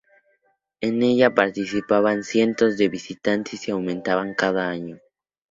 [0.79, 4.97] En ella participaban cientos de visitantes y aumentaban cada año.